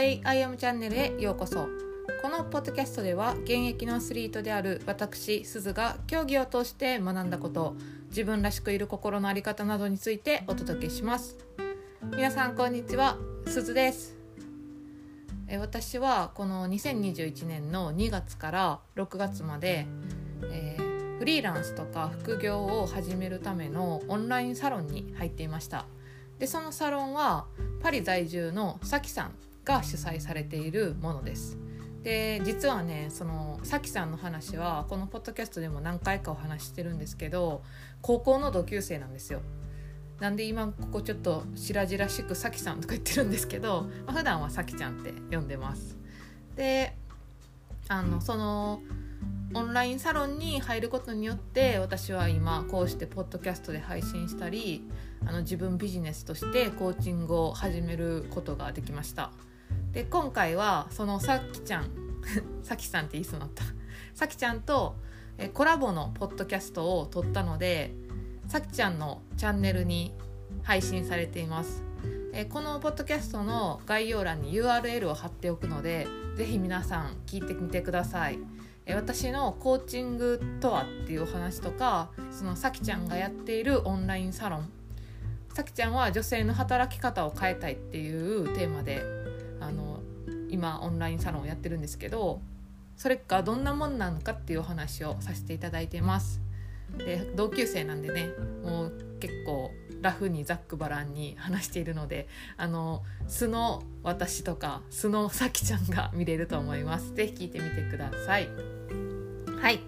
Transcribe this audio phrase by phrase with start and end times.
[0.00, 1.68] way I am チャンネルへようこそ。
[2.22, 7.76] このポッドキャストでは現役のアスリートである私すずが競技を通して学んだこと
[8.08, 11.36] 自分らしくいる心の在り方などについてお届けします。
[12.16, 14.16] 皆さんこんにちはすずです。
[15.48, 19.86] え私はこの2021年の2月から6月まで、
[20.50, 25.84] えー、フリーランスとか副業を始めるためのオンラインサロンに入っていました。
[26.38, 27.44] でそのサロンは
[27.82, 31.58] パリ在住のさきさんが主催されているものです。
[32.02, 37.62] で実はねそのさきさんの話はこのポッドキャストでも何回かお話してるんですけど
[38.00, 39.40] 高校の同級生なんですよ。
[40.18, 45.96] なんで今ここちょっと白々しくさきさんとか言ってるんですけど、まあ、普段はさきちゃんって呼んでます。
[46.56, 46.94] で
[47.88, 48.82] あのその
[49.52, 54.88] オンラインサロンに入ることによって私は今こうしてポッドキャストで配信したり
[55.26, 59.32] あの自分ビジネスとしてコーチングを始めることができました。
[59.92, 61.90] で今回はそのさきちゃん
[62.62, 63.64] さきさんって言いそうになった？
[64.14, 64.96] さきちゃんと
[65.38, 67.94] えコラボのポッドキャストを撮ったので
[68.46, 70.12] さきちゃんのチャンネルに
[70.62, 71.82] 配信されています。
[72.32, 78.38] えこのポッドキャストの概要欄に URL を貼っておくので是非皆さん聞いてみてください。
[78.86, 84.70] え私のコーチングとはっていうお話とかそのさきちゃんがやっているオンラインサロン。
[85.52, 89.02] さきちゃんは女性の働き方を変えたいっていうテーマで
[89.60, 90.00] あの
[90.50, 92.40] 今オンラインサロンをやってるんですけど
[92.96, 96.40] それがどんなもんなのかっていうお話をさせていただいてます。
[96.98, 98.30] で同級生なんでね
[98.64, 99.70] もう結構
[100.02, 107.14] ラフにざっくばらんに話しているのであの素の私とか素のさきちゃんが 見れると思います。
[107.14, 108.48] 是非聞いてみてください。
[109.60, 109.80] はい、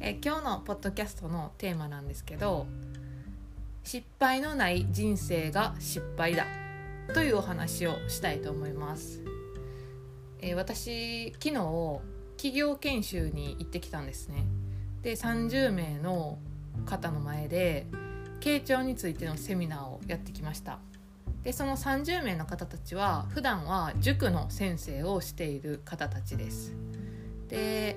[0.00, 2.66] え今日のポッドキャストのテーマなんですけど
[3.84, 6.63] 失敗のない人生が失敗だ。
[7.14, 9.22] というお話をしたいと思います、
[10.40, 12.00] え私昨日
[12.36, 14.44] 企業研修に行ってきたんですね。
[15.02, 16.38] で30名の
[16.86, 17.86] 方の前で
[18.40, 20.80] 傾聴についてのセミナーをやってきました。
[21.44, 26.74] でその30名の方たちは普段は塾の先生をしている方たちです。
[27.48, 27.96] で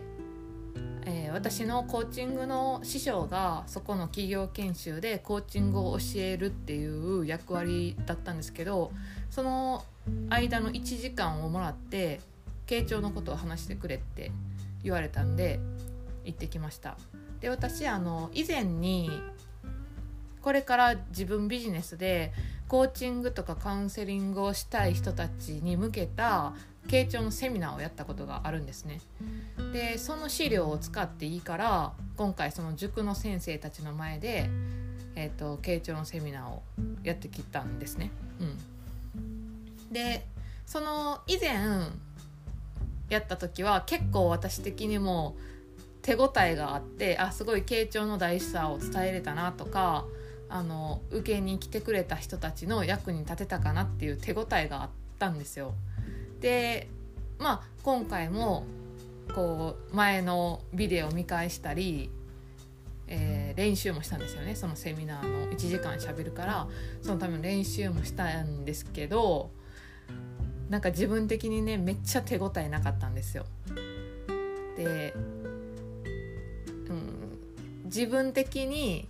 [1.06, 8.92] えー、私のコーチングの師匠がそこの企業研修でコーチングを教えるっていう役割だったんですけど
[9.30, 9.86] その
[10.30, 12.20] 間の1時間をもらって
[12.66, 14.32] 傾聴のことを話してくれって
[14.84, 15.60] 言われたんで
[16.26, 16.98] 行ってきました。
[17.40, 19.10] で私あの以前に
[20.42, 22.34] これから自分ビジネスで
[22.68, 26.54] コーチングとかカウンセリングをしたい人たちに向けた
[26.88, 29.02] 傾聴のセミナーをやったことがあるんですね。
[29.74, 34.50] でその資料を使っていいから今回その塾の先生たちの前で、
[35.16, 36.64] えーと、傾聴のセミナーを
[37.04, 38.12] やってきたんですね。
[38.40, 38.44] う
[39.90, 40.26] ん、で
[40.66, 41.58] その以前
[43.10, 45.36] やった時は結構私的にも
[46.02, 50.06] 手応えがあってあすごい傾聴の大事さを伝えれたなとか
[50.50, 55.74] あの受けに来てくれた人たちの役に立てたかなっていう手応えがあったんですよ。
[56.40, 56.90] で
[57.40, 58.66] まあ今回も
[59.34, 62.10] こう前のビデオ見返したり、
[63.08, 66.68] えー、練習もしたんですよねそのセミナーの1時間しゃべるから
[67.02, 69.52] そのための練習もしたんですけど
[70.70, 73.46] なんか自分的にねめっちゃ手応えなかったんですよ。
[74.76, 75.14] で、
[76.90, 79.08] うん、自分的に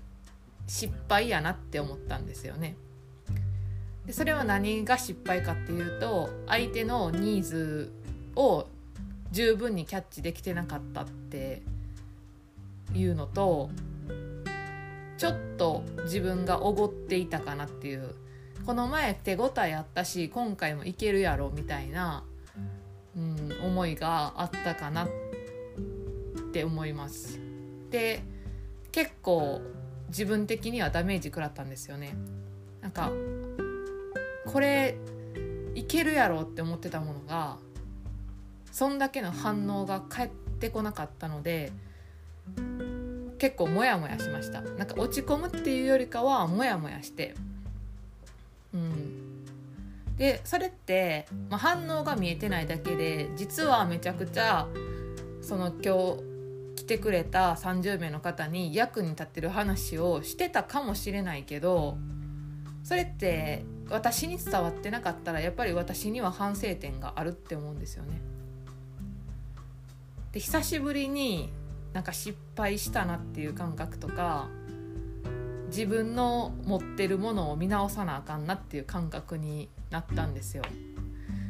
[0.68, 2.76] 失敗やなって思ったんですよね。
[4.06, 7.92] でそれは何が失敗かっていうと相手のニーズ
[8.36, 8.68] を
[9.32, 11.62] 十分にキャッチできてなかったって
[12.94, 13.70] いうのと
[15.18, 18.16] ちょっと自分がおごっていたかなっていう
[18.66, 22.24] この前手応えあったし今回もいけるやろみたいな、
[23.16, 25.08] うん、思いがあったかなっ
[26.54, 27.40] て思います。
[27.90, 28.22] で
[28.92, 29.62] 結構
[30.10, 32.16] 自分的にはダメージ食らったんですよね。
[32.82, 33.12] なんか
[34.46, 34.96] これ
[35.76, 37.58] いけるやろって思ってたものが
[38.72, 41.72] そんだけの反応が返ってこなかったので
[43.38, 44.62] 結構モヤモヤしました。
[44.62, 47.36] なんか落ち込むっていうよりかはモヤモヤして。
[48.74, 49.46] うん。
[50.18, 54.68] でそれって、まあ、反応が見えてないだけで実はめちゃくちゃ
[55.42, 56.37] その今日
[56.88, 61.98] てくれた30名の方に役に立ってる話をしてたかもしれないけど
[62.84, 68.22] それって私に伝わってなかったらやっぱり私には反省点があるって思うんですよね。
[70.32, 71.50] で久しぶりに
[71.94, 74.48] なんか失敗したなっていう感覚とか
[75.68, 80.64] 自分の持ってるものを見直さなあかんなっていう感覚になったんですよ。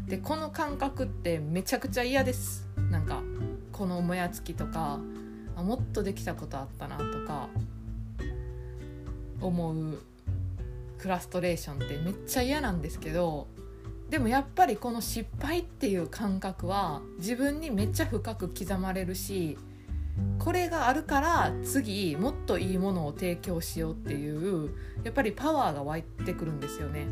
[0.08, 3.22] でこの感覚ってめちゃくちゃ嫌ですなんか
[3.74, 5.00] このもやつきとか
[5.58, 7.50] あもっとできたことあったなとか
[9.42, 10.00] 思う
[10.98, 13.48] フラストレーションってめっちゃ嫌なんですけど
[14.10, 19.58] でもやっぱりこの失敗っていう感覚は自分にめっちゃ深く刻まれるし
[20.40, 24.72] これがあるから次もっといいものを提供しようっていう
[25.04, 27.08] やっぱりパワーが湧いてくるんですよね。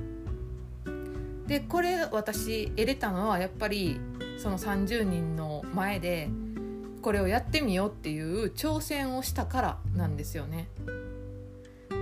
[1.47, 3.99] でこれ私得れたのはやっぱり
[4.37, 6.29] その30人の前で
[7.05, 10.69] これをやってみようっていう挑戦をしたからなんですよね。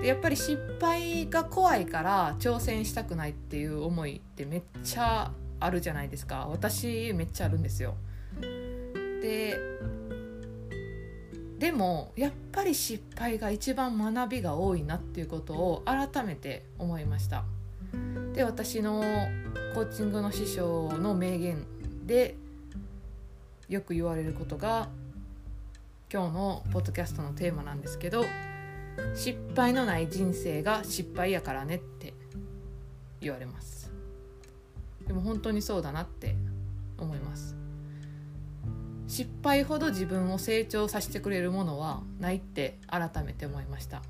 [0.02, 7.96] でやっぱり失敗が怖いから挑戦したくないっていう思いってめっちゃあるじゃないですか私めっちゃあるんですよ。
[9.22, 9.60] で
[11.60, 17.44] でもやっぱり失敗が一番学びが多いなっていうことを改めて思いました。
[18.32, 19.04] で私の
[19.76, 21.66] コーチングの師匠の名言
[22.06, 22.38] で
[23.74, 24.88] よく言われることが
[26.12, 28.24] 今日のポッドキャストのテーマなんですけど
[29.16, 32.14] 失敗のない人生が失敗やからねって
[33.20, 33.92] 言われます。
[35.08, 36.36] でも本当にそうだなって
[37.00, 37.56] 思います。
[39.08, 44.04] 失敗ほど自分を成長させてくれるものはないって改めて思いました。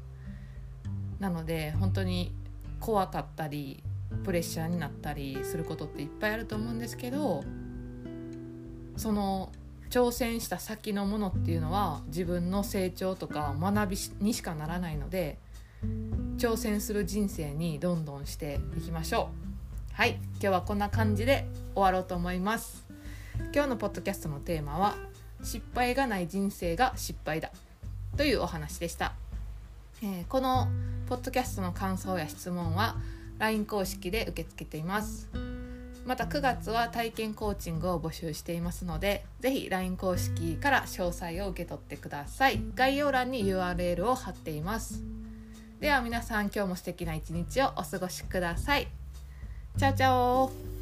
[1.20, 2.34] なので本当に
[2.82, 3.82] 怖かったり
[4.26, 7.46] プレッシャーになったりすることっていっぱいあると思うんですけど
[8.98, 9.52] その
[9.90, 15.38] 挑戦した先のものっていうのは自分の成長とか学びにしかならないので
[16.38, 19.94] 挑戦する人生にどんどんしていきましょう。
[19.94, 20.18] はい。
[20.34, 22.88] 今日はこんな感じで終わろうと思います。
[23.54, 24.96] 今日のポッドキャストのテーマは
[25.44, 27.52] 失敗がない人生が失敗だ。
[28.18, 29.14] というお話でした、
[30.04, 30.68] えー、この
[31.08, 32.96] ポッドキャストの感想や質問は
[33.40, 35.53] LINE 公式で受け付けています。
[36.06, 42.62] また9月は体験コーチングを募集していますので是非 LINE 公式から詳細を受け取ってください。
[42.76, 45.02] 概要欄に URL を貼っています。
[45.80, 48.88] では皆さん今日も素敵な一日をお過ごしください。
[49.78, 50.73] チャオチャオ。